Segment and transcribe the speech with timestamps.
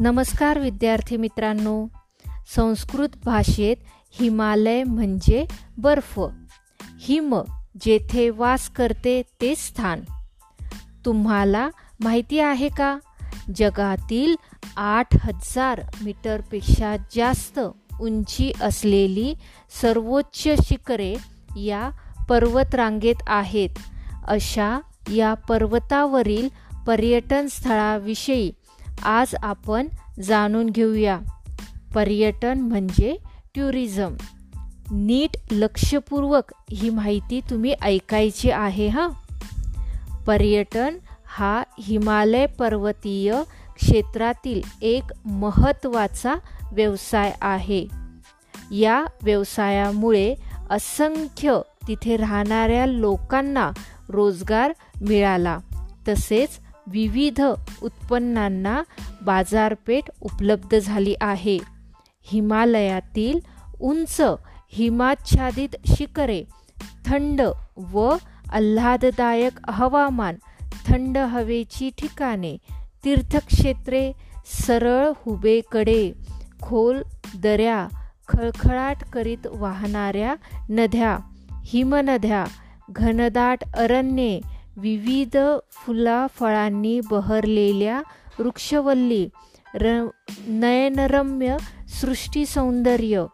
[0.00, 1.86] नमस्कार विद्यार्थी मित्रांनो.
[2.56, 3.76] संस्कृत भाषेत
[4.10, 5.44] हिमालय म्हणजे
[5.78, 6.20] बर्फ.
[7.00, 7.34] हिम
[7.80, 10.00] जेथे वास करते ते स्थान.
[11.04, 11.70] तुम्हाला
[12.00, 12.98] माहिती आहे का?
[13.54, 14.36] जगातील
[14.76, 17.60] आठ हजार मीटरपेक्षा जास्त
[18.00, 19.34] उंची असलेली
[19.82, 21.14] सर्वोच्च शिखरे
[21.56, 21.90] या
[22.28, 23.70] पर्वतरांगेत आहेत.
[24.28, 24.78] अशा
[25.12, 26.48] या पर्वतावरील
[26.86, 28.52] पर्यटन स्थळाविषयी
[29.02, 29.86] आज आपण
[30.22, 31.18] जाणून घेऊया.
[31.94, 33.16] पर्यटन म्हणजे
[33.54, 34.14] टुरिझम.
[34.90, 39.10] नीट लक्षपूर्वक ही माहिती तुम्ही ऐकायची आहे हां?
[40.26, 40.94] पर्यटन
[41.26, 43.42] हा हिमालय पर्वतीय
[43.76, 46.34] क्षेत्रातील एक महत्त्वाचा
[46.72, 47.86] व्यवसाय आहे.
[48.70, 50.34] या व्यवसायामुळे
[50.70, 53.70] असंख्य तिथे राहणाऱ्या लोकांना
[54.08, 54.72] रोजगार
[55.08, 55.58] मिळाला.
[56.08, 56.50] तसेच
[56.90, 57.40] विविध
[57.82, 58.82] उत्पन्नांना
[59.22, 61.58] बाजारपेठ उपलब्ध झाली आहे.
[62.22, 63.38] हिमालयातील
[63.80, 64.20] उंच
[64.72, 66.44] हिमाच्छादित शिखरे
[67.06, 67.42] थंड
[67.92, 68.16] व
[68.52, 70.34] आल्हाददायक हवामान
[70.86, 72.56] थंड हवेची ठिकाणे
[73.04, 74.12] तीर्थक्षेत्रे
[74.66, 76.12] सरळ हुबेकडे
[76.62, 77.02] खोल
[77.42, 77.88] दऱ्या
[78.28, 80.34] खळखळाट करीत वाहणाऱ्या
[80.70, 81.18] नद्या
[81.64, 82.44] हिमनद्या
[82.90, 84.40] घनदाट अरण्ये
[84.80, 85.36] विविध
[85.72, 88.02] फुलाफळांनी बहरलेल्या
[88.38, 89.28] वृक्षवल्ली
[89.74, 90.06] र
[90.46, 91.56] नयनरम्य
[92.00, 93.24] सृष्टी सौंदर्य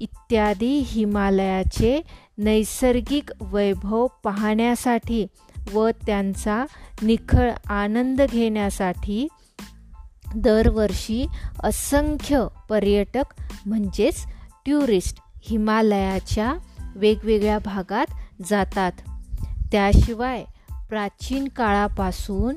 [0.00, 2.02] इत्यादी हिमालयाचे
[2.38, 5.26] नैसर्गिक वैभव पाहण्यासाठी
[5.72, 6.64] व त्यांचा
[7.02, 9.28] निखळ आनंद घेण्यासाठी
[10.34, 11.26] दरवर्षी
[11.62, 13.24] असंख्य पर्यटक
[13.66, 14.26] म्हणजेच
[14.64, 16.54] ट्युरिस्ट हिमालयाच्या
[16.96, 18.06] वेगवेगळ्या भागात
[18.46, 18.92] जातात.
[19.72, 20.44] त्याशिवाय
[20.90, 22.54] प्राचीन काळापासून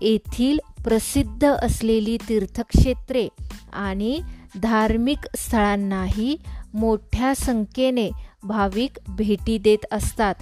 [0.00, 3.28] येथील प्रसिद्ध असलेली तीर्थक्षेत्रे
[3.72, 4.20] आणि
[4.62, 6.36] धार्मिक स्थळांनाही
[6.74, 8.10] मोठ्या संख्येने
[8.44, 10.34] भाविक भेटी देत असतात.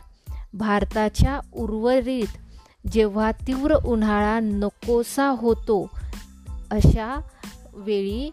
[0.54, 2.26] भारताच्या उर्वरित
[2.92, 5.91] जेव्हा तीव्र उन्हाळा नकोसा होतो
[6.70, 7.20] अशा
[7.75, 8.31] वेळी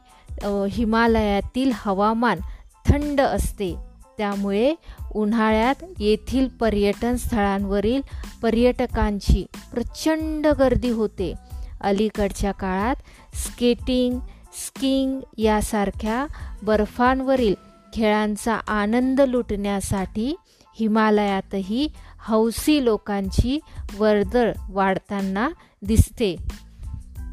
[0.72, 2.40] हिमालयातील हवामान
[2.88, 3.87] थंड असते.
[4.18, 4.74] त्यामुळे
[5.16, 8.02] उन्हाळ्यात येथील पर्यटन स्थळांवरील
[8.42, 11.34] पर्यटकांची प्रचंड गर्दी होते.
[11.82, 12.96] अलीकडच्या काळात
[13.34, 14.20] स्केटिंग
[14.66, 16.26] स्कीइंग यासारख्या
[16.64, 17.56] बर्फांवरील
[17.94, 20.36] खेळांचा आनंद लुटण्यासाठी
[20.80, 21.88] हिमालयातही
[22.28, 23.60] हौसी लोकांची
[23.98, 25.50] वर्दळ वाढताना
[25.82, 26.36] दिसते.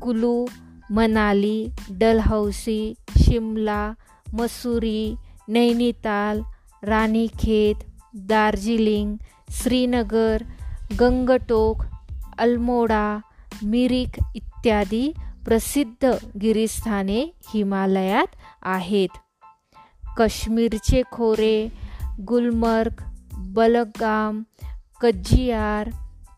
[0.03, 0.47] कुलू
[0.91, 3.93] मनाली डलहौसी शिमला
[4.33, 5.15] मसुरी
[5.49, 6.43] नैनिताल
[6.85, 7.75] रानीखेत
[8.15, 9.17] दार्जिलिंग
[9.51, 10.43] श्रीनगर
[11.01, 11.83] गंगटोक
[12.39, 13.19] अल्मोडा
[13.63, 15.13] मिरिक इत्यादी
[15.45, 16.11] प्रसिद्ध
[16.43, 17.21] गिरीस्थाने
[17.55, 18.27] हिमालयात
[18.63, 19.09] आहेत.
[20.17, 21.69] काश्मीरचे खोरे
[22.29, 23.03] गुलमर्ग
[23.37, 24.43] बलगाम
[25.01, 25.91] कज्जियार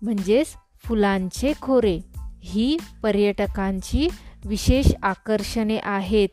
[0.03, 0.47] म्हणजेच
[0.85, 2.01] फुलांचे खोरे
[2.43, 4.09] ही पर्यटकांची
[4.45, 6.29] विशेष आकर्षणे आहेत.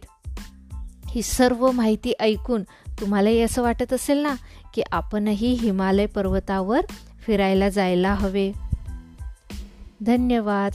[1.13, 2.63] ही सर्व माहिती ऐकून
[2.99, 4.35] तुम्हालाही असं वाटत असेल ना
[4.73, 6.81] की आपणही हिमालय पर्वतावर
[7.25, 8.51] फिरायला जायला हवे.
[10.01, 10.71] धन्यवाद.